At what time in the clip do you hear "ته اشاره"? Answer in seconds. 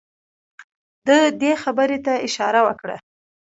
2.05-2.61